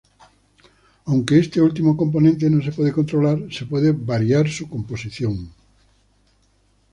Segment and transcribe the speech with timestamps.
[1.05, 5.53] Aunque este último componente no se puede controlar, se puede variar su composición.